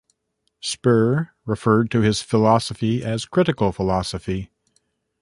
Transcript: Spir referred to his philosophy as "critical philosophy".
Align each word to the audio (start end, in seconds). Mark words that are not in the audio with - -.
Spir 0.61 1.29
referred 1.45 1.91
to 1.91 1.99
his 2.01 2.23
philosophy 2.23 3.03
as 3.03 3.27
"critical 3.27 3.71
philosophy". 3.71 4.49